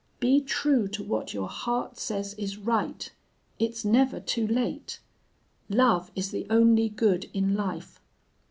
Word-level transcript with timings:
Be 0.19 0.41
true 0.41 0.87
to 0.87 1.03
what 1.03 1.31
your 1.31 1.47
heart 1.47 1.95
says 1.99 2.33
is 2.33 2.57
right! 2.57 3.11
It's 3.59 3.85
never 3.85 4.19
too 4.19 4.47
late! 4.47 4.99
Love 5.69 6.09
is 6.15 6.31
the 6.31 6.47
only 6.49 6.89
good 6.89 7.29
in 7.35 7.53
life! 7.55 8.01